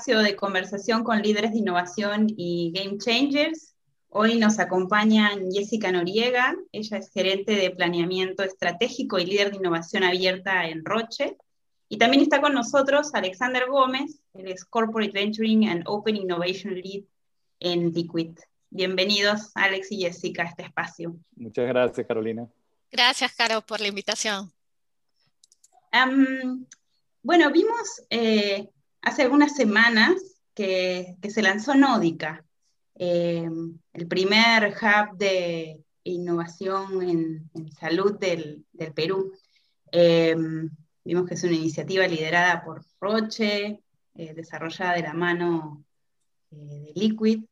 [0.00, 3.74] espacio de conversación con líderes de innovación y game changers.
[4.08, 10.02] Hoy nos acompaña Jessica Noriega, ella es gerente de planeamiento estratégico y líder de innovación
[10.02, 11.36] abierta en Roche.
[11.90, 17.02] Y también está con nosotros Alexander Gómez, él es Corporate Venturing and Open Innovation Lead
[17.58, 18.38] en Liquid.
[18.70, 21.14] Bienvenidos, Alex y Jessica, a este espacio.
[21.36, 22.48] Muchas gracias, Carolina.
[22.90, 24.50] Gracias, Caro, por la invitación.
[27.22, 28.70] bueno, vimos eh,
[29.02, 30.14] hace algunas semanas
[30.54, 32.44] que, se lanzó Nódica,
[32.94, 38.64] em, el primer hub de innovación en, salud del,
[38.94, 39.32] Perú.
[39.92, 40.70] Em,
[41.04, 43.80] vimos que es una iniciativa liderada por Roche,
[44.14, 45.84] eh, desarrollada de la mano
[46.50, 46.56] eh,
[46.86, 47.44] de Liquid.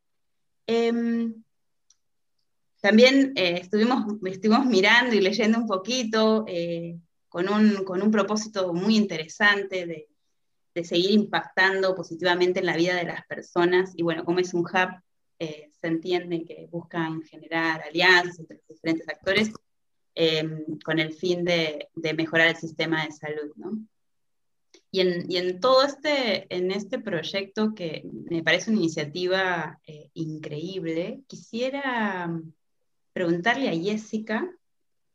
[2.81, 6.45] También eh, estuvimos, estuvimos mirando y leyendo un poquito
[7.29, 10.09] con, un, con, un, propósito muy interesante de,
[10.75, 13.93] de, seguir impactando positivamente en la vida de las personas.
[13.97, 15.03] Y bueno, como es un hub,
[15.39, 19.53] se entiende que buscan generar alianzas entre los diferentes actores
[20.21, 23.79] Em, con el fin de, mejorar el sistema de salud, ¿no?
[24.91, 32.27] Y en, todo este, en este proyecto que me parece una iniciativa eh, increíble, quisiera
[32.27, 32.53] mm,
[33.13, 34.51] preguntarle a Jessica,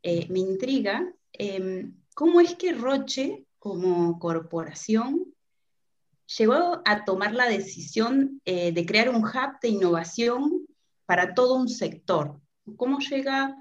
[0.02, 5.33] eh, me intriga, em, ¿cómo es que Roche como corporación
[6.38, 10.66] llegó a tomar la decisión eh, de crear un hub de innovación
[11.06, 12.40] para todo un sector?
[12.76, 13.56] ¿Cómo llega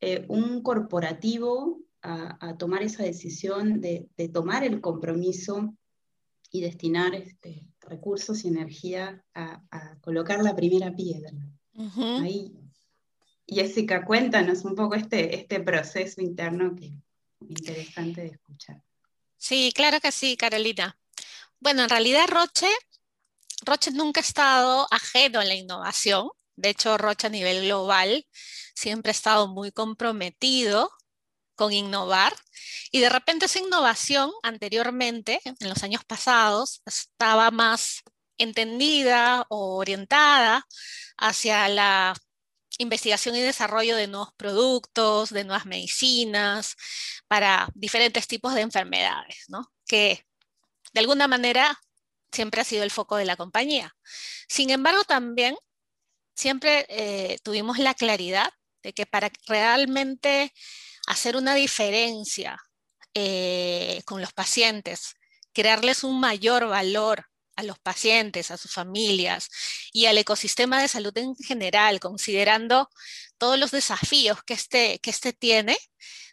[0.00, 5.74] eh, un corporativo a, tomar esa decisión de, tomar el compromiso
[6.50, 9.62] y destinar este, recursos y energía a,
[10.00, 11.30] colocar la primera piedra.
[12.22, 12.52] Ahí,
[13.46, 16.94] Jessica, cuéntanos un poco este, este proceso interno que es
[17.40, 18.82] interesante de escuchar.
[19.36, 20.99] Sí, claro que sí, Carolina.
[21.60, 22.68] Bueno, en realidad Roche,
[23.64, 26.30] Roche nunca ha estado ajeno a la innovación.
[26.56, 28.26] De hecho, Roche a nivel global
[28.74, 30.90] siempre ha estado muy comprometido
[31.56, 32.34] con innovar
[32.92, 38.02] y de repente esa innovación anteriormente, en los años pasados, estaba más
[38.38, 40.66] entendida o orientada
[41.18, 42.14] hacia la
[42.78, 46.76] investigación y desarrollo de nuevos productos, de nuevas medicinas
[47.28, 49.70] para diferentes tipos de enfermedades, ¿no?
[49.86, 50.24] Que
[50.92, 51.80] de alguna manera
[52.32, 53.94] siempre ha sido el foco de la compañía.
[54.48, 55.56] Sin embargo, también
[56.34, 58.50] siempre eh, tuvimos la claridad
[58.82, 60.52] de que para realmente
[61.06, 62.58] hacer una diferencia
[63.14, 65.16] eh, con los pacientes,
[65.52, 67.26] crearles un mayor valor
[67.56, 69.50] a los pacientes, a sus familias
[69.92, 72.88] y al ecosistema de salud en general, considerando
[73.38, 75.76] todos los desafíos que este, que este tiene,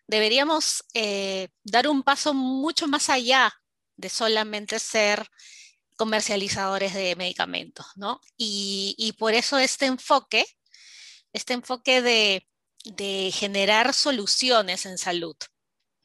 [0.07, 3.53] deberíamos eh, dar un paso mucho más allá
[3.97, 5.27] de solamente ser
[5.97, 8.21] comercializadores de medicamentos, ¿no?
[8.37, 10.45] Y, y por eso este enfoque
[11.37, 12.43] este enfoque de,
[13.33, 15.35] generar soluciones en salud,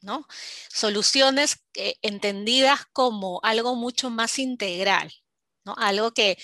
[0.01, 0.27] ¿no?
[0.69, 1.63] Soluciones
[2.01, 5.13] entendidas como algo mucho más integral,
[5.63, 5.75] ¿no?
[5.77, 6.37] Algo que,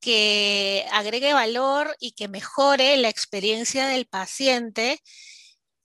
[0.00, 5.00] que agregue valor y que mejore la experiencia del paciente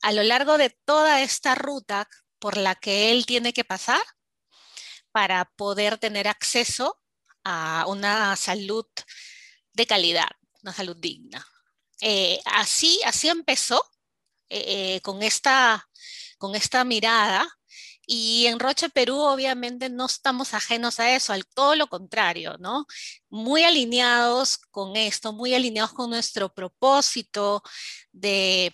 [0.01, 2.07] a lo largo de toda esta ruta
[2.39, 4.01] por la que él tiene que pasar
[5.11, 6.99] para poder tener acceso
[7.43, 8.85] a una salud
[9.73, 10.29] de calidad,
[10.63, 11.45] una salud digna.
[12.01, 13.81] Eh, así, así empezó
[14.49, 15.89] eh, eh, con, esta,
[16.37, 17.47] con esta mirada.
[18.05, 22.85] Y en Roche, Perú, obviamente no estamos ajenos a eso, al todo lo contrario, ¿no?
[23.29, 27.61] Muy alineados con esto, muy alineados con nuestro propósito
[28.11, 28.73] de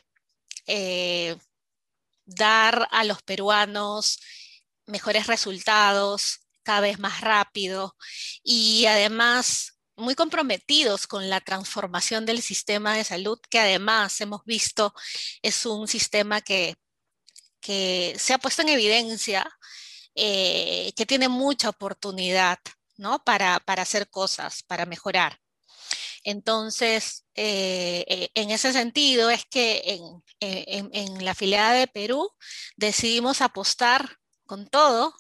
[2.26, 4.20] dar a los peruanos
[4.86, 7.96] mejores resultados cada vez más rápido
[8.44, 14.94] y además muy comprometidos con la transformación del sistema de salud, que además hemos visto
[15.42, 16.76] es un sistema que,
[17.60, 19.48] que se ha puesto en evidencia,
[20.16, 22.60] eh, que tiene mucha oportunidad
[22.98, 23.24] ¿no?
[23.24, 25.40] para, para hacer cosas, para mejorar.
[26.24, 32.30] Entonces, eh, eh, en ese sentido es que en, en, en, la filial de Perú
[32.78, 34.18] decidimos apostar
[34.54, 35.16] con todo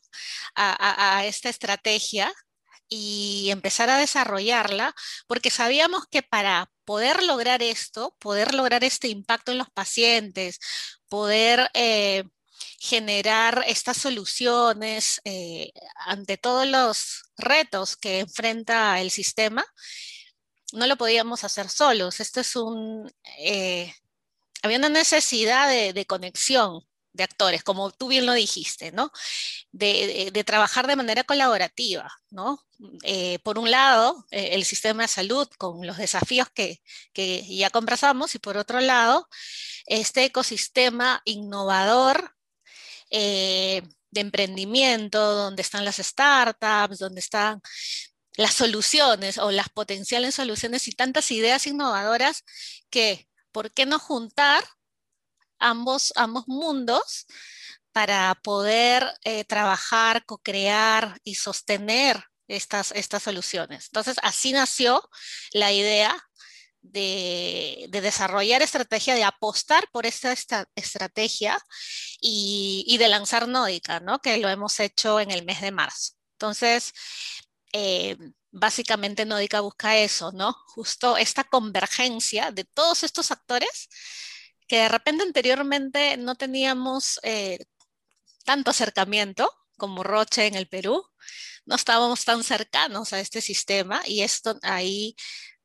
[0.53, 2.31] a, esta estrategia
[2.88, 4.94] y empezar a desarrollarla,
[5.25, 10.59] porque sabíamos que para poder lograr esto, poder lograr este impacto en los pacientes,
[11.09, 12.25] poder eh,
[12.77, 19.65] generar estas soluciones eh, ante todos los retos que enfrenta el sistema,
[20.74, 22.19] no lo podíamos hacer solos.
[22.19, 23.12] Esto es un...
[23.39, 23.91] Eh,
[24.62, 26.83] había una necesidad de conexión
[27.13, 29.12] de actores, como tú bien lo dijiste, ¿no?
[29.71, 32.65] De, trabajar de manera colaborativa, ¿no?
[33.04, 36.81] Eh, por un lado, eh, el sistema de salud con los desafíos que,
[37.48, 39.30] ya conversamos y por otro lado,
[39.86, 42.36] este ecosistema innovador
[43.12, 47.62] eh, de emprendimiento, donde están las startups, donde están
[48.38, 52.44] las soluciones o las potenciales soluciones y tantas ideas innovadoras
[52.89, 54.63] que, ¿por qué no juntar
[55.63, 57.25] ambos, ambos mundos
[57.92, 63.86] para poder eh, trabajar, co-crear y sostener estas, estas soluciones.
[63.86, 65.01] Entonces, así nació
[65.54, 66.15] la idea
[66.81, 70.33] de, desarrollar estrategia, de apostar por esta,
[70.75, 71.63] estrategia
[72.19, 74.19] y, de lanzar Nódica, ¿no?
[74.19, 76.13] que lo hemos hecho en el mes de marzo.
[76.33, 76.94] Entonces,
[77.71, 78.18] eh,
[78.51, 80.54] básicamente Nódica busca eso, ¿no?
[80.68, 83.89] Justo esta convergencia de todos estos actores
[84.68, 87.60] que de repente anteriormente no teníamos eh,
[88.45, 91.04] tanto acercamiento como Roche en el Perú,
[91.65, 95.15] no estábamos tan cercanos a este sistema y esto ahí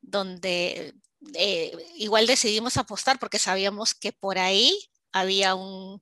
[0.00, 0.94] donde
[1.34, 4.78] eh, igual decidimos apostar porque sabíamos que por ahí
[5.12, 6.00] había un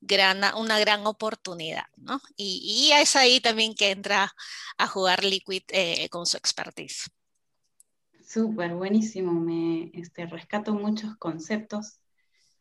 [0.00, 2.20] gran, una gran oportunidad, ¿no?
[2.36, 4.34] Y, es ahí también que entra
[4.76, 7.10] a jugar Liquid eh, con su expertise.
[8.26, 9.32] Súper, buenísimo.
[9.32, 12.00] Me este, rescato muchos conceptos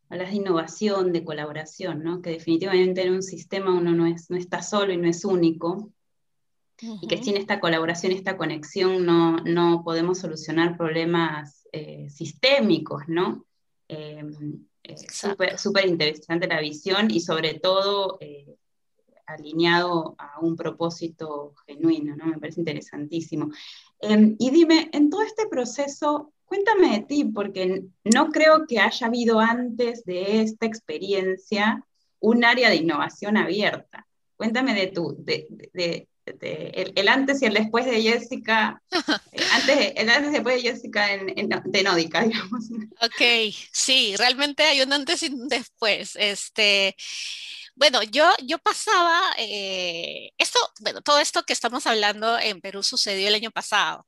[0.09, 2.21] hablas de innovación, de colaboración, ¿no?
[2.21, 5.91] que definitivamente en un sistema uno no, es, no está solo y no es único,
[6.79, 13.45] y que sin esta colaboración, esta conexión, no, no podemos solucionar problemas eh, sistémicos, ¿no?
[13.87, 14.23] Eh,
[15.57, 18.55] Súper interesante la visión y sobre todo eh,
[19.25, 22.27] alineado a un propósito genuino, ¿no?
[22.27, 23.49] Me parece interesantísimo.
[23.99, 29.07] Em, y dime, en todo este proceso, Cuéntame de ti, porque no creo que haya
[29.07, 31.83] habido antes de esta experiencia
[32.19, 34.07] un área de innovación abierta.
[34.37, 36.07] Cuéntame de tu, de,
[36.95, 38.81] el, antes y el después de Jessica,
[39.31, 42.65] eh, antes, el antes y después de Jessica en, de Nódica, digamos.
[43.01, 46.15] Ok, sí, realmente hay un antes y un después.
[46.15, 46.95] Este,
[47.75, 53.27] bueno, yo, yo pasaba, eh, esto, bueno, todo esto que estamos hablando en Perú sucedió
[53.27, 54.07] el año pasado.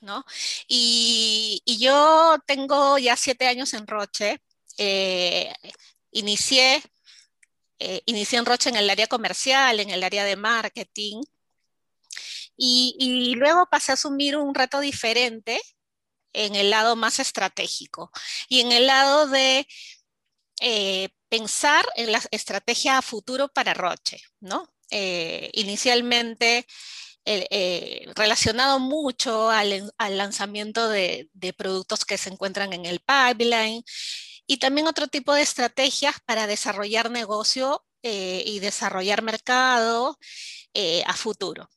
[0.00, 0.24] ¿No?
[0.68, 4.42] Y, yo tengo ya siete años en Roche.
[4.78, 5.52] Eh,
[6.12, 6.82] inicié,
[7.78, 11.22] eh, inicié en Roche en el área comercial, en el área de marketing.
[12.56, 15.60] Y, luego pasé a asumir un reto diferente
[16.32, 18.10] en el lado más estratégico
[18.48, 19.66] y en el lado de
[20.60, 24.72] eh, pensar en la estrategia a futuro para Roche, ¿no?
[25.52, 26.66] inicialmente
[27.26, 33.82] eh, relacionado mucho al, lanzamiento de, productos que se encuentran en el pipeline
[34.46, 40.18] y también otro tipo de estrategias para desarrollar negocio eh, y desarrollar mercado
[40.74, 41.68] eh, a futuro.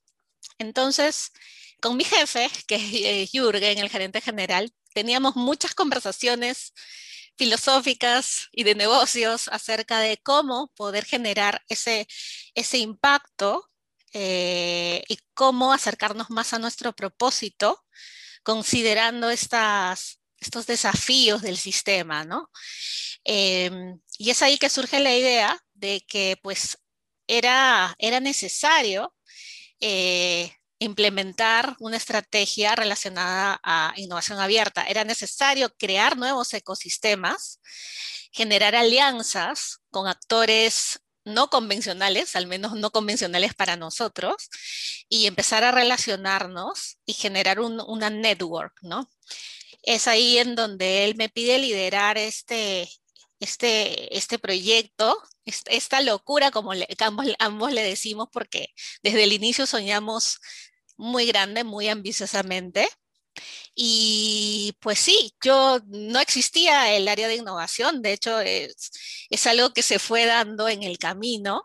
[0.58, 1.32] Entonces,
[1.82, 6.74] con mi jefe, que es Jürgen, el gerente general, teníamos muchas conversaciones
[7.38, 12.08] filosóficas y de negocios acerca de cómo poder generar ese,
[12.56, 13.70] ese impacto
[14.14, 17.84] eh, y cómo acercarnos más a nuestro propósito,
[18.44, 22.50] considerando estas, estos desafíos del sistema, ¿no?
[23.24, 26.78] Em, y es ahí que surge la idea de que pues
[27.28, 29.14] era, era necesario
[29.80, 34.86] eh, implementar una estrategia relacionada a innovación abierta.
[34.86, 37.62] Era necesario crear nuevos ecosistemas,
[38.32, 44.50] generar alianzas con actores no convencionales, al menos no convencionales para nosotros,
[45.10, 49.10] y empezar a relacionarnos y generar una network, ¿no?
[49.84, 52.90] Es ahí en donde él me pide liderar este,
[53.40, 58.70] este, este proyecto, esta locura, como le, ambos, ambos le decimos, porque
[59.04, 60.40] desde el inicio soñamos
[60.98, 62.88] muy grande, muy ambiciosamente.
[63.76, 68.92] Y pues sí, yo no existía el área de innovación, de hecho es,
[69.30, 71.64] es algo que se fue dando en el camino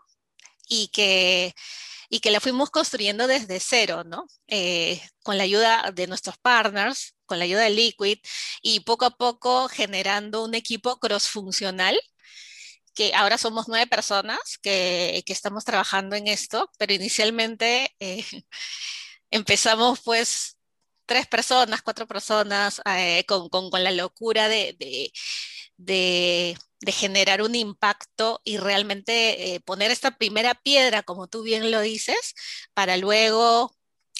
[0.67, 1.55] y que,
[2.09, 4.27] y que la fuimos construyendo desde cero, ¿no?
[4.47, 8.19] Eh, con la ayuda de nuestros partners, con la ayuda de Liquid
[8.61, 11.99] y poco a poco generando un equipo cross-funcional
[12.95, 18.25] que ahora somos nueve personas que, que, estamos trabajando en esto, pero inicialmente eh,
[19.31, 20.58] empezamos pues
[21.09, 23.49] tres personas, cuatro personas, eh, con,
[23.83, 24.75] la locura de,
[25.77, 26.57] de,
[26.91, 32.35] generar un impacto y realmente eh, poner esta primera piedra, como tú bien lo dices,
[32.75, 33.75] para luego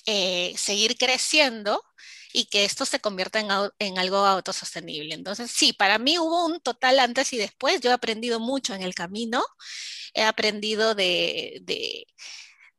[0.08, 1.84] eh, seguir creciendo
[2.34, 3.39] y que esto se convierta
[3.79, 5.13] en, algo autosostenible.
[5.15, 7.81] Entonces, sí, para mí hubo un total antes y después.
[7.81, 9.43] Yo he aprendido mucho en el camino.
[10.13, 11.62] He aprendido de,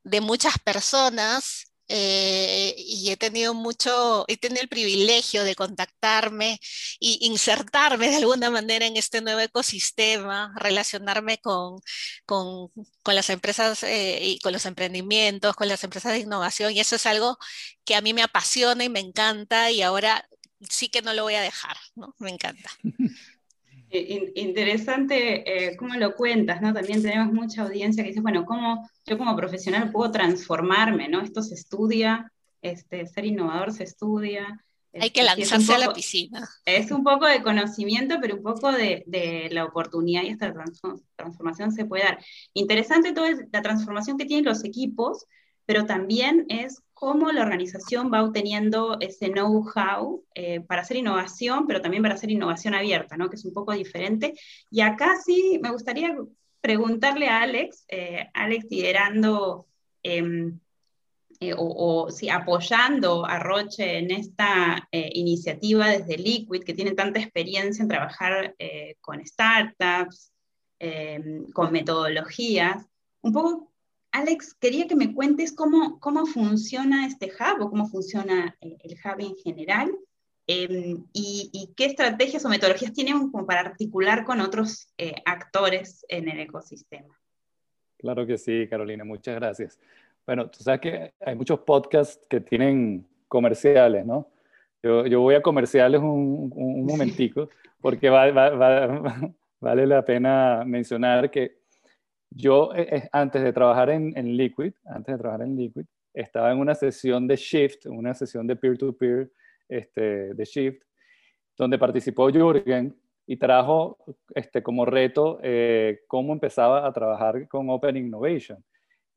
[0.05, 6.61] de muchas personas eh, y he tenido mucho, he tenido el privilegio de contactarme
[7.01, 11.81] e insertarme de alguna manera en este nuevo ecosistema, relacionarme con,
[12.27, 12.71] con,
[13.03, 16.97] con las empresas eh, y con los emprendimientos, con las empresas de innovación, y eso
[16.97, 17.39] es algo
[17.85, 20.29] que a mí me apasiona y me encanta y ahora
[20.69, 22.15] sí que no lo voy a dejar, ¿no?
[22.19, 22.71] Me encanta.
[23.93, 26.73] Interesante eh, cómo lo cuentas, ¿no?
[26.73, 31.21] También tenemos mucha audiencia que dice, bueno, ¿cómo yo como profesional puedo transformarme, ¿no?
[31.21, 32.31] Esto se estudia,
[32.63, 34.65] este, ser innovador se estudia.
[34.95, 36.49] Hay que este, lanzarse a la piscina.
[36.65, 40.53] Es un poco de conocimiento, pero un poco de, de la oportunidad y esta
[41.17, 42.19] transformación se puede dar.
[42.55, 45.27] Interesante toda la transformación que tienen los equipos,
[45.67, 51.81] pero también es cómo la organización va obteniendo ese know-how eh, para hacer innovación, pero
[51.81, 53.31] también para hacer innovación abierta, ¿no?
[53.31, 54.35] que es un poco diferente.
[54.71, 56.15] Y acá sí me gustaría
[56.61, 59.67] preguntarle a Alex, eh, Alex liderando
[60.03, 60.61] em,
[61.41, 67.83] eh, o, o apoyando a Roche en esta iniciativa desde Liquid, que tiene tanta experiencia
[67.83, 68.55] en trabajar
[69.01, 70.35] con startups,
[70.79, 72.85] em, con metodologías,
[73.23, 73.70] un poco
[74.13, 78.95] Alex, quería que me cuentes cómo, cómo funciona este hub o cómo funciona eh, el
[78.95, 79.91] hub en general
[80.47, 86.29] em, y, qué estrategias o metodologías tienen como para articular con otros eh, actores en
[86.29, 87.17] el ecosistema.
[87.99, 89.79] Claro que sí, Carolina, muchas gracias.
[90.27, 94.29] Bueno, tú sabes que hay muchos podcasts que tienen comerciales, ¿no?
[94.83, 97.49] Yo, yo voy a comerciales un, un momentico
[97.81, 98.11] porque
[99.61, 101.60] vale la pena mencionar que
[102.31, 105.85] yo, eh, eh, antes de trabajar en, Liquid, antes de trabajar en Liquid,
[106.15, 109.31] estaba en una sesión de Shift, una sesión de peer-to-peer
[109.69, 110.83] este, de Shift,
[111.57, 112.97] donde participó Jürgen
[113.27, 113.99] y trajo
[114.35, 118.65] este, como reto eh, cómo empezaba a trabajar con Open Innovation.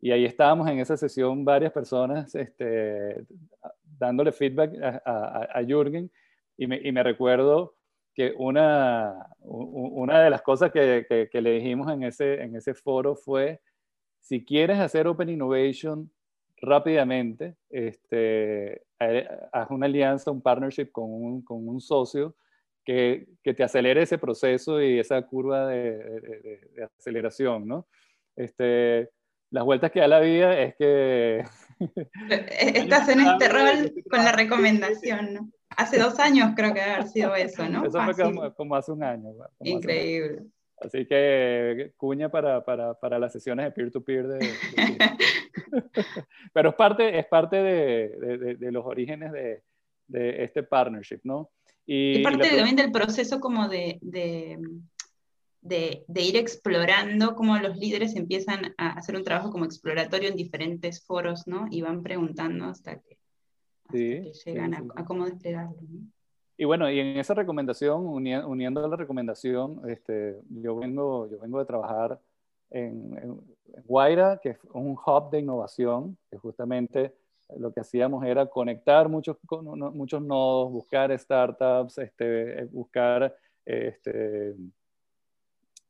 [0.02, 3.26] Y ahí estábamos en esa sesión varias personas este,
[3.98, 4.74] dándole feedback
[5.06, 6.12] a, Jürgen
[6.58, 7.76] y me recuerdo
[8.14, 13.16] que una, una de las cosas que, que, le dijimos en ese, en ese foro
[13.16, 13.62] fue,
[14.20, 16.12] si quieres hacer Open Innovation
[16.58, 18.84] rápidamente, este,
[19.52, 22.36] haz una alianza, un partnership con un, con un socio
[22.86, 27.88] que, que, te acelere ese proceso y esa curva de, de, aceleración, ¿no?
[28.36, 29.10] Este,
[29.50, 31.44] las vueltas que da la vida es que...
[32.60, 35.52] Estás en este rol con la recomendación, ¿no?
[35.78, 37.86] Hace dos años creo que haber sido eso, ¿no?
[37.86, 39.30] Eso fue como, hace un año.
[39.60, 40.44] Increíble.
[40.78, 44.28] Así que cuña para, para, para, las sesiones de peer-to-peer.
[44.28, 44.40] de,
[46.54, 49.64] Pero es parte, es parte de, de, los orígenes de,
[50.44, 51.52] este partnership, ¿no?
[51.86, 54.00] Y, es parte también del proceso como de,
[55.62, 61.06] de, ir explorando cómo los líderes empiezan a hacer un trabajo como exploratorio en diferentes
[61.06, 61.68] foros, ¿no?
[61.72, 63.18] Y van preguntando hasta que
[63.94, 65.76] sí, llegan A, cómo desplegarlo.
[66.58, 71.66] Y bueno, y en esa recomendación, uniendo la recomendación, este, yo, vengo, yo vengo de
[71.66, 72.20] trabajar
[72.70, 73.42] en, en,
[73.86, 77.16] Guaira, que es un hub de innovación, que justamente
[77.58, 79.38] lo que hacíamos era conectar muchos,
[79.94, 83.36] muchos nodos, buscar startups, este, buscar
[83.66, 84.56] este,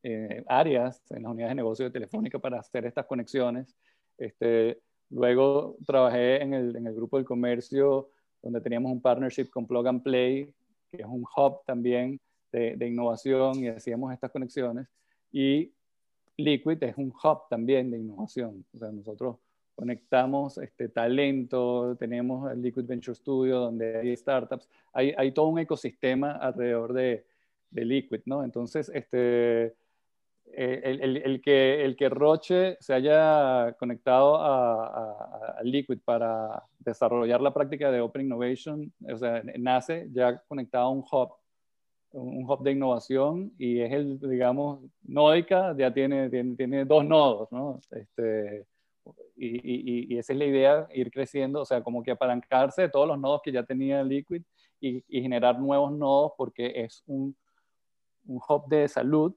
[0.04, 3.76] eh, áreas en las unidades de negocio de Telefónica para hacer estas conexiones.
[4.18, 4.82] Este,
[5.14, 8.10] Luego trabajé en el, en el grupo del comercio
[8.44, 10.54] donde teníamos un partnership con Plug and Play,
[10.92, 12.20] que es un hub también
[12.52, 14.88] de, innovación y hacíamos estas conexiones.
[15.32, 15.72] Y
[16.38, 18.66] Liquid es un hub también de innovación.
[18.74, 19.38] O sea, nosotros
[19.76, 25.58] conectamos este talento, tenemos el Liquid Venture Studio donde hay startups, hay, hay todo un
[25.58, 27.26] ecosistema alrededor de,
[27.72, 28.44] de Liquid, ¿no?
[28.44, 29.74] Entonces, este,
[30.56, 37.90] eh, el, que, el que Roche se haya conectado a, Liquid para desarrollar la práctica
[37.90, 41.34] de Open Innovation, o sea, nace ya conectado a un hub,
[42.12, 47.82] un hub de innovación y es el, digamos, Nódica ya tiene, tiene, dos nodos, ¿no?
[47.92, 48.68] Este,
[49.36, 53.08] y, y, esa es la idea, ir creciendo, o sea, como que apalancarse de todos
[53.08, 54.44] los nodos que ya tenía Liquid
[54.80, 57.36] y, generar nuevos nodos porque es un,
[58.28, 59.34] un hub de salud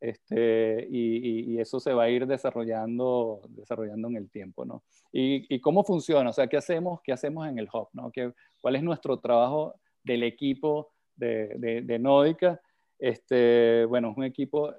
[0.00, 4.82] este, y, eso se va a ir desarrollando, desarrollando en el tiempo, ¿no?
[5.12, 6.30] Y, cómo funciona?
[6.30, 7.88] O sea, ¿qué hacemos, qué hacemos en el hub?
[7.92, 8.10] ¿no?
[8.10, 9.74] ¿Qué, ¿Cuál es nuestro trabajo
[10.04, 12.60] del equipo de, de, de Nódica?
[12.98, 14.72] Este, bueno, es un equipo,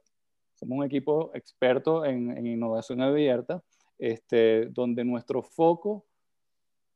[0.55, 3.61] somos un equipo experto en, en innovación abierta,
[3.97, 6.05] este, donde nuestro foco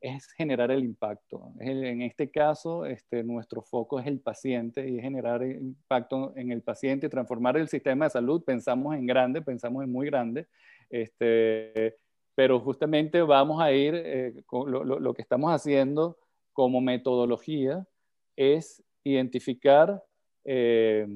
[0.03, 1.53] es generar el impacto.
[1.61, 7.07] En este caso, este, nuestro foco es el paciente y generar impacto en el paciente
[7.07, 8.43] transformar el sistema de salud.
[8.43, 10.47] Pensamos en grande, pensamos en muy grande,
[10.89, 11.95] este,
[12.35, 16.17] pero justamente vamos a ir, eh, lo, que estamos haciendo
[16.51, 17.87] como metodología
[18.35, 20.03] es identificar
[20.43, 21.07] eh,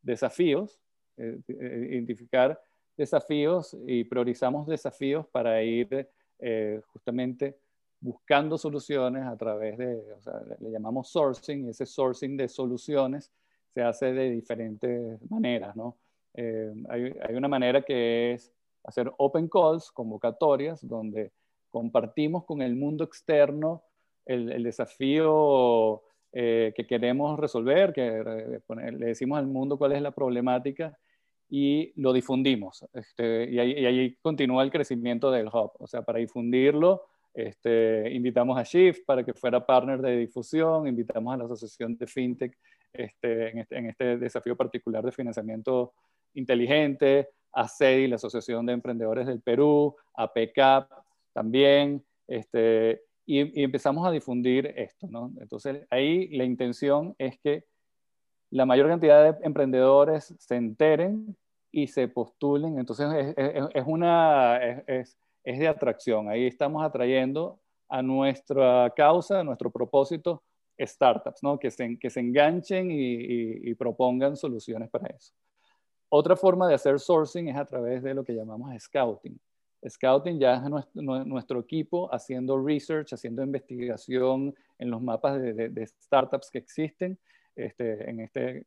[0.00, 0.80] desafíos,
[1.18, 2.58] eh, identificar
[2.96, 6.08] desafíos y priorizamos desafíos para ir
[6.86, 7.56] justamente
[8.04, 13.32] buscando soluciones a través de, o sea, le, llamamos sourcing, y ese sourcing de soluciones
[13.72, 15.96] se hace de diferentes maneras, ¿no?
[16.34, 21.32] Eh, hay, hay, una manera que es hacer open calls, convocatorias, donde
[21.70, 23.84] compartimos con el mundo externo
[24.26, 28.22] el, el desafío eh, que queremos resolver, que
[28.68, 30.98] le decimos al mundo cuál es la problemática
[31.48, 32.84] y lo difundimos.
[32.92, 35.70] Este, y, ahí, y, ahí, continúa el crecimiento del hub.
[35.78, 41.34] O sea, para difundirlo, este, invitamos a Shift para que fuera partner de difusión, invitamos
[41.34, 42.56] a la Asociación de FinTech
[42.92, 45.92] este, en, este, en, este, desafío particular de financiamiento
[46.34, 50.88] inteligente, a CEDI, la Asociación de Emprendedores del Perú, a PECAP
[51.32, 55.08] también, este, y, y, empezamos a difundir esto.
[55.08, 55.32] ¿no?
[55.40, 57.64] Entonces, ahí la intención es que
[58.50, 61.36] la mayor cantidad de emprendedores se enteren
[61.72, 62.78] y se postulen.
[62.78, 64.56] Entonces, es, es, es una...
[64.86, 66.28] es, es de atracción.
[66.28, 70.42] Ahí estamos atrayendo a nuestra causa, a nuestro propósito,
[70.80, 71.58] startups, ¿no?
[71.58, 75.32] que, se, que se enganchen y, propongan soluciones para eso.
[76.08, 79.38] Otra forma de hacer sourcing es a través de lo que llamamos scouting.
[79.86, 80.62] Scouting ya es
[80.94, 87.18] nuestro, equipo haciendo research, haciendo investigación en los mapas de, startups que existen.
[87.54, 88.66] Este, en este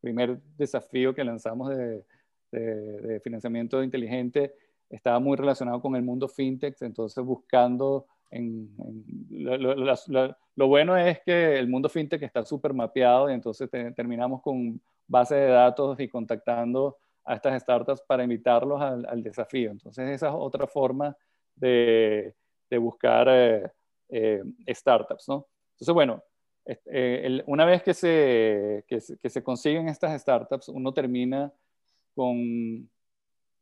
[0.00, 2.04] primer desafío que lanzamos de,
[2.52, 4.54] de financiamiento inteligente,
[4.90, 8.68] estaba muy relacionado con el mundo fintech, entonces buscando en,
[9.30, 15.34] lo, bueno es que el mundo fintech está súper mapeado y entonces terminamos con base
[15.34, 19.70] de datos y contactando a estas startups para invitarlos al, desafío.
[19.70, 21.16] Entonces esa es otra forma
[21.54, 22.34] de,
[22.70, 23.70] de buscar eh,
[24.08, 25.46] eh, startups, ¿no?
[25.72, 26.22] Entonces, bueno,
[26.66, 31.52] eh, una vez que se, que se consiguen estas startups, uno termina
[32.14, 32.88] con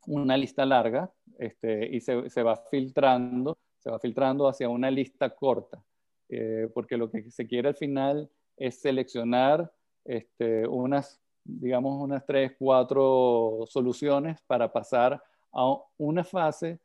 [0.07, 5.31] una lista larga este, y se, se, va filtrando, se va filtrando hacia una lista
[5.31, 5.83] corta,
[6.29, 9.71] eh, porque lo que se quiere al final es seleccionar
[10.05, 16.79] este, unas, digamos, unas tres, cuatro soluciones para pasar a una fase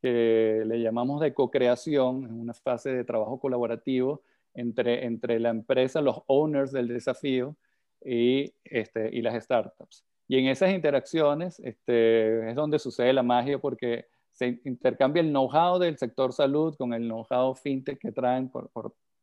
[0.00, 4.22] que le llamamos de co-creación, una fase de trabajo colaborativo
[4.54, 7.56] entre, entre la empresa, los owners del desafío
[8.02, 10.04] y, este, y las startups.
[10.30, 15.76] Y en esas interacciones este, es donde sucede la magia porque se intercambia el know-how
[15.80, 18.70] del sector salud con el know-how fintech que traen por,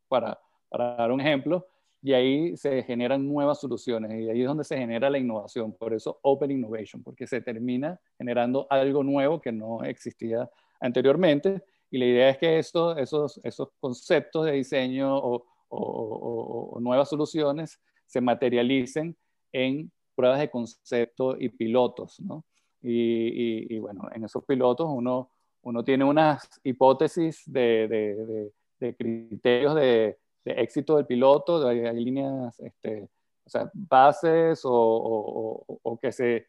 [0.09, 1.65] para, para, dar un ejemplo,
[2.01, 5.71] y ahí se generan nuevas soluciones y ahí es donde se genera la innovación.
[5.71, 10.49] Por eso Open Innovation, porque se termina generando algo nuevo que no existía
[10.81, 11.63] anteriormente.
[11.89, 17.07] Y la idea es que esto, esos, esos conceptos de diseño o, o, o nuevas
[17.07, 19.15] soluciones se materialicen
[19.53, 22.43] en pruebas de concepto y pilotos, ¿no?
[22.81, 25.29] Y, bueno, en esos pilotos uno,
[25.61, 33.09] uno tiene unas hipótesis de, de, criterios de, éxito del piloto, hay, líneas, este,
[33.45, 36.47] o sea, bases o, o, o que se,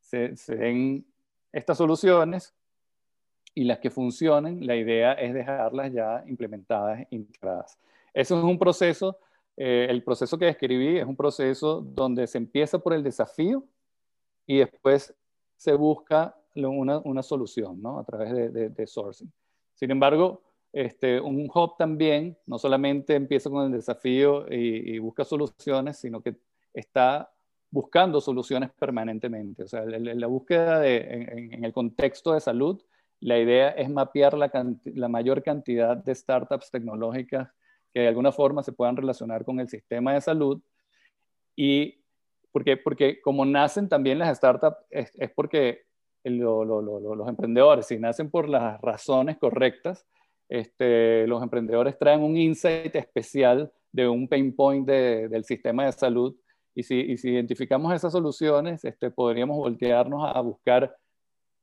[0.00, 1.06] se, se, den
[1.52, 2.54] estas soluciones
[3.54, 7.78] y las que funcionen, la idea es dejarlas ya implementadas, integradas.
[8.12, 9.18] Eso es un proceso
[9.56, 13.64] eh, el proceso que describí es un proceso donde se empieza por el desafío
[14.46, 15.14] y después
[15.56, 17.98] se busca una, solución ¿no?
[17.98, 19.32] a través de, sourcing.
[19.74, 25.98] Sin embargo, este, un hub también no solamente empieza con el desafío y, busca soluciones,
[25.98, 26.36] sino que
[26.72, 27.32] está
[27.70, 29.64] buscando soluciones permanentemente.
[29.64, 32.80] O sea, la búsqueda en, el contexto de salud,
[33.20, 37.48] la idea es mapear la mayor cantidad de startups tecnológicas
[37.94, 40.60] que de alguna forma se puedan relacionar con el sistema de salud.
[41.54, 42.02] Y
[42.50, 45.82] porque, porque como nacen también las startups, es, porque
[46.24, 50.06] los emprendedores, si nacen por las razones correctas,
[50.48, 56.34] este, los emprendedores traen un insight especial de un pain point del sistema de salud.
[56.74, 60.96] Y si, si identificamos esas soluciones, este, podríamos voltearnos a, buscar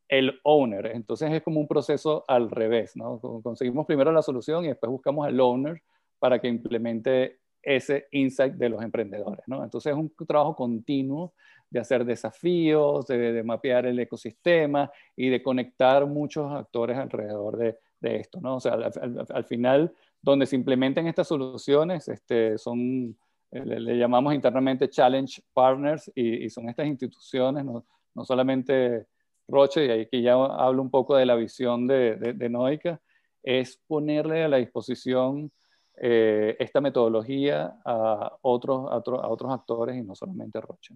[0.08, 0.88] el owner.
[0.88, 3.20] Entonces es como un proceso al revés, ¿no?
[3.44, 5.82] Conseguimos primero la solución y después buscamos al owner
[6.22, 9.44] para que implemente ese insight de los emprendedores.
[9.48, 9.64] ¿no?
[9.64, 11.34] Entonces es un trabajo continuo
[11.68, 18.40] de hacer desafíos, de, mapear el ecosistema y de conectar muchos actores alrededor de, esto.
[18.40, 18.58] ¿no?
[18.58, 23.18] O sea, al, final donde se implementen estas soluciones, este, son,
[23.52, 29.08] eh, le, llamamos internamente Challenge Partners y, son estas instituciones, no, no, solamente
[29.48, 33.02] Roche, y ahí que ya hablo un poco de la visión de, de, Noica,
[33.42, 35.52] es ponerle a la disposición
[35.98, 40.96] eh, esta metodología a otros, a, a, otros actores y no solamente Roche.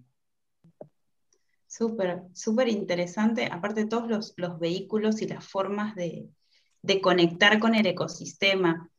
[1.66, 6.28] Súper, súper interesante, aparte de todos los, los, vehículos y las formas de,
[6.82, 8.90] de conectar con el ecosistema.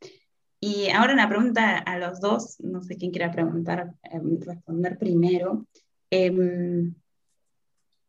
[0.59, 5.65] Y ahora una pregunta a los dos, no sé quién quiera preguntar, em, responder primero.
[6.09, 6.95] Em,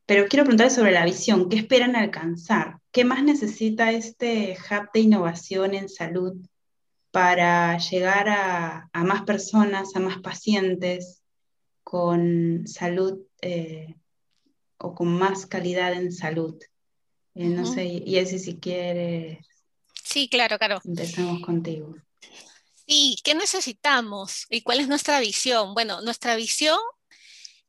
[0.06, 2.78] pero quiero preguntar sobre la visión, ¿qué esperan alcanzar?
[2.90, 6.36] ¿Qué más necesita este hub de innovación en salud
[7.18, 11.24] para llegar a, a más personas, a más pacientes
[11.82, 13.96] con salud eh,
[14.78, 16.56] o con más calidad en salud?
[17.34, 19.40] Eh, no sé, y ese si quiere
[20.04, 20.80] Sí, claro, claro.
[20.84, 21.92] Empezamos contigo.
[22.86, 25.74] Sí, ¿qué necesitamos y cuál es nuestra visión?
[25.74, 26.78] Bueno, nuestra visión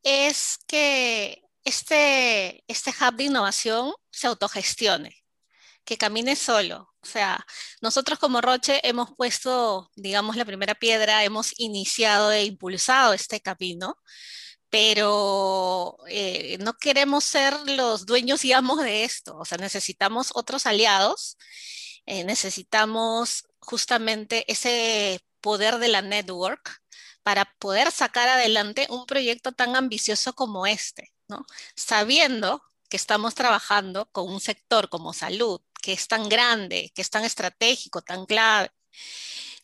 [0.04, 5.16] es que este, este hub de innovación se autogestione,
[5.86, 6.89] que camine solo.
[7.02, 7.46] O sea,
[7.82, 13.98] nosotros como Roche hemos puesto, digamos, la primera piedra, hemos iniciado e impulsado este camino,
[14.70, 19.38] pero eh, no queremos ser los dueños y amos de esto.
[19.38, 21.38] O sea, necesitamos otros aliados
[22.10, 26.82] eh, necesitamos justamente ese poder de la network
[27.22, 31.46] para poder sacar adelante un proyecto tan ambicioso como este, ¿no?
[31.76, 37.10] Sabiendo que estamos trabajando con un sector como salud, que es tan grande, que es
[37.10, 38.72] tan estratégico, tan clave,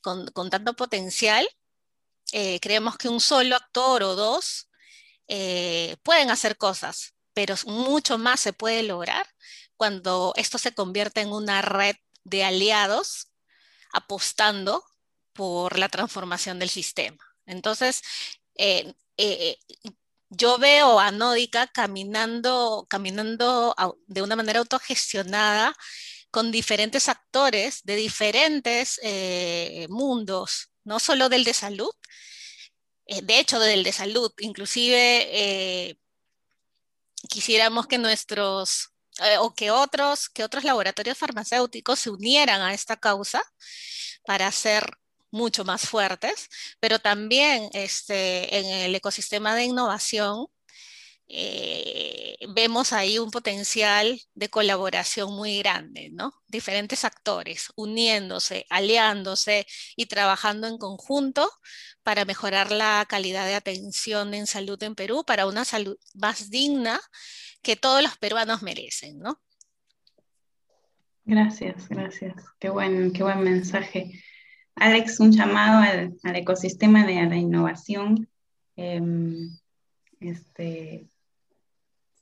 [0.01, 1.47] con, tanto potencial,
[2.31, 4.69] eh, creemos que un solo actor o dos
[5.27, 9.27] eh, pueden hacer cosas, pero mucho más se puede lograr
[9.77, 13.27] cuando esto se convierte en una red de aliados
[13.91, 14.83] apostando
[15.33, 17.23] por la transformación del sistema.
[17.45, 18.01] Entonces,
[18.55, 19.57] eh, eh,
[20.29, 23.75] yo veo a Nódica caminando, caminando
[24.07, 25.75] de una manera autogestionada
[26.31, 31.91] con diferentes actores de diferentes eh, mundos, no solo del de salud,
[33.07, 35.97] de hecho del de salud, inclusive
[37.29, 42.97] quisiéramos que nuestros eh, o que otros, que otros laboratorios farmacéuticos se unieran a esta
[42.97, 43.41] causa
[44.25, 44.97] para ser
[45.35, 50.47] mucho más fuertes, pero también este, en el ecosistema de innovación
[51.27, 56.33] eh, vemos ahí un potencial de colaboración muy grande, ¿no?
[56.47, 61.49] Diferentes actores uniéndose, aliándose y trabajando en conjunto
[62.03, 67.01] para mejorar la calidad de atención en salud en Perú, para una salud más digna
[67.61, 69.41] que todos los peruanos merecen, ¿no?
[71.25, 72.35] Gracias, gracias.
[72.59, 74.23] Qué buen, qué buen mensaje.
[74.75, 75.81] Alex, un llamado
[76.23, 78.27] al, ecosistema de la innovación.
[78.75, 79.49] Em,
[80.19, 81.07] este,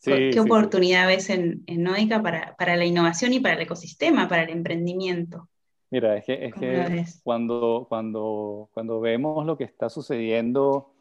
[0.04, 1.86] ¿Qué oportunidad ves en, en
[2.22, 5.48] para, para, la innovación y para el ecosistema, para el emprendimiento?
[5.90, 10.92] Mira, es que, es que cuando, cuando, cuando vemos lo que está sucediendo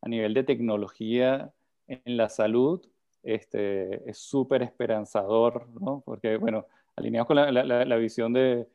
[0.00, 1.50] a nivel de tecnología
[1.88, 2.80] en la salud,
[3.22, 6.02] este, es súper esperanzador, ¿no?
[6.06, 8.68] Porque, bueno, alineados con la, la, visión de,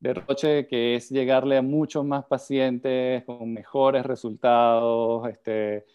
[0.00, 5.86] de, Roche, que es llegarle a muchos más pacientes con mejores resultados, este,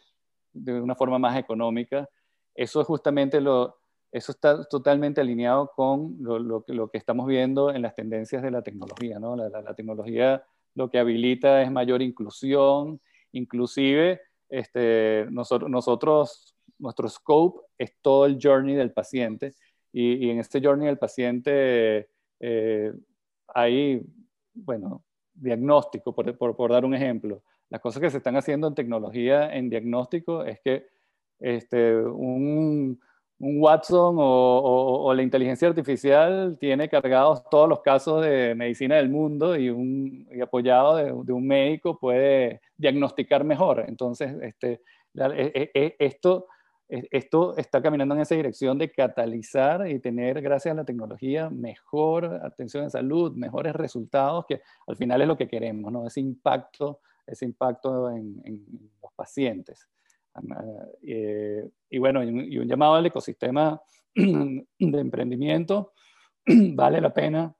[0.54, 2.08] de una forma más económica,
[2.54, 3.78] eso es justamente lo,
[4.12, 8.52] eso está totalmente alineado con lo, lo, lo, que estamos viendo en las tendencias de
[8.52, 9.36] la tecnología, ¿no?
[9.36, 10.41] La, la, tecnología
[10.74, 13.02] lo que habilita es mayor inclusión,
[13.34, 19.54] inclusive este, nosotros, nosotros nuestro scope es todo el journey del paciente.
[19.91, 22.94] Y, en este journey del paciente eh,
[23.56, 24.06] hay,
[24.54, 27.41] bueno, diagnóstico, por, por, dar un ejemplo.
[27.70, 30.86] Las cosas que se están haciendo en tecnología en diagnóstico es que
[31.39, 33.00] este, un,
[33.39, 39.10] un Watson o, o, la inteligencia artificial tiene cargados todos los casos de medicina del
[39.10, 43.86] mundo y, un, y apoyado de, de, un médico puede diagnosticar mejor.
[43.88, 44.82] Entonces, este,
[45.15, 46.48] e, e, esto
[46.88, 52.26] esto está caminando en esa dirección de catalizar y tener, gracias a la tecnología, mejor
[52.43, 56.06] atención en salud, mejores resultados, que al final es lo que queremos, ¿no?
[56.06, 58.62] Ese impacto, ese impacto en,
[59.02, 59.88] los pacientes.
[61.02, 63.82] Eh, y bueno, y un, llamado al ecosistema
[64.15, 65.93] de emprendimiento,
[66.45, 67.56] vale la pena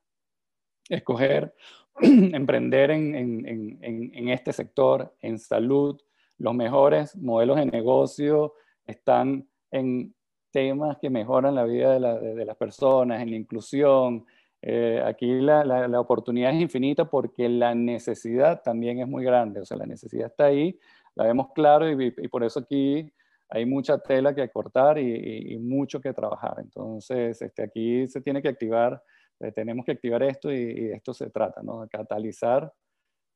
[0.88, 1.56] escoger
[2.02, 6.00] emprender en, en, en, este sector, en salud,
[6.38, 8.54] los mejores modelos de negocio,
[8.86, 10.14] están en
[10.52, 14.26] temas que mejoran la vida de, las personas, en la inclusión,
[14.68, 19.66] Eh, aquí la, la, oportunidad es infinita porque la necesidad también es muy grande, o
[19.66, 20.80] sea, la necesidad está ahí,
[21.16, 23.12] la vemos claro y, por eso aquí
[23.50, 26.56] hay mucha tela que cortar y, mucho que trabajar.
[26.60, 29.02] Entonces, este, aquí se tiene que activar,
[29.40, 31.88] eh, tenemos que activar esto y, de esto se trata, ¿no?
[31.88, 32.74] Catalizar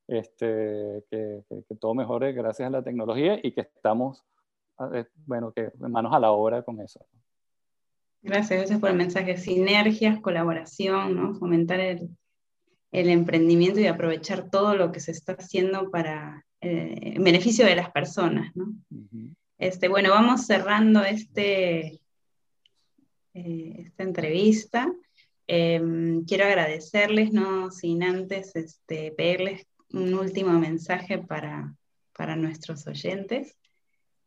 [0.07, 4.23] este, que, que, todo mejore gracias a la tecnología y que estamos,
[5.25, 7.05] bueno, que manos a la obra con eso.
[8.21, 9.37] Gracias, gracias por el mensaje.
[9.37, 11.35] Sinergias, colaboración, ¿no?
[11.35, 12.09] fomentar el,
[12.91, 17.75] el emprendimiento y aprovechar todo lo que se está haciendo para eh, en beneficio de
[17.75, 18.53] las personas.
[18.55, 18.73] ¿no?
[19.57, 22.01] este, bueno, vamos cerrando este,
[23.33, 24.91] eh, esta entrevista.
[25.47, 31.73] Em, quiero agradecerles, no sin antes este, pedirles un último mensaje para,
[32.15, 33.55] para nuestros oyentes.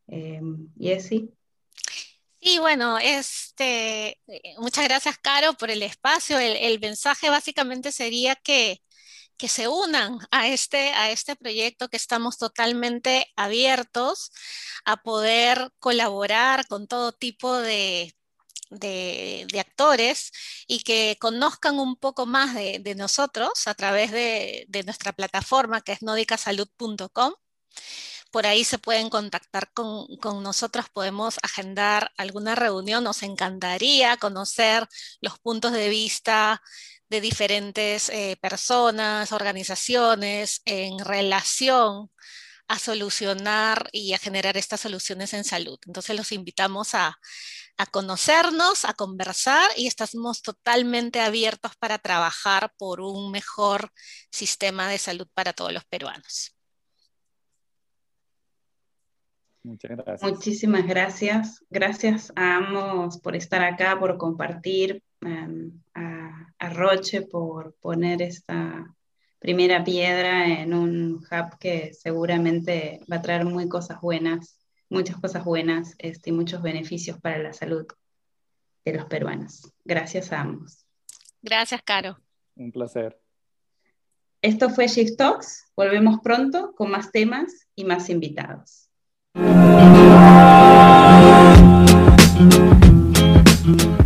[0.09, 0.41] Eh,
[0.79, 1.31] Jessy.
[2.41, 6.39] Sí, bueno, este, eh, muchas gracias, Caro, por el espacio.
[6.41, 8.83] El, mensaje básicamente sería que,
[9.37, 14.33] que se unan a este, a este proyecto, que estamos totalmente abiertos
[14.85, 18.15] a poder colaborar con todo tipo de,
[18.71, 20.33] de, actores
[20.67, 25.81] y que conozcan un poco más de, de nosotros a través de, de, nuestra plataforma
[25.83, 27.35] que es nodicasalud.com
[28.33, 30.07] por ahí se pueden contactar con,
[30.43, 33.05] nosotros, podemos agendar alguna reunión.
[33.05, 34.89] Nos encantaría conocer
[35.21, 36.63] los puntos de vista
[37.11, 42.11] de diferentes eh, personas, organizaciones en relación
[42.69, 45.79] a solucionar y a generar estas soluciones en salud.
[45.87, 47.19] Entonces los invitamos a,
[47.77, 53.93] a conocernos, a conversar y estamos totalmente abiertos para trabajar por un mejor
[54.31, 56.55] sistema de salud para todos los peruanos.
[59.65, 60.23] Muchas gracias.
[60.23, 61.65] Muchísimas gracias.
[61.71, 66.29] Gracias a ambos por estar acá, por compartir, em, a,
[66.75, 68.87] Roche por poner esta
[69.41, 75.45] primera piedra en un hub que seguramente va a traer muy cosas buenas, muchas cosas
[75.45, 77.85] buenas este, y muchos beneficios para la salud
[78.85, 79.73] de los peruanos.
[79.85, 80.87] Gracias a ambos.
[81.43, 82.17] Gracias, Caro.
[82.55, 83.21] Un placer.
[84.41, 85.73] Esto fue Shift Talks.
[85.77, 88.92] Volvemos pronto con más temas y más invitados.
[89.35, 89.63] Thank
[93.83, 94.02] you.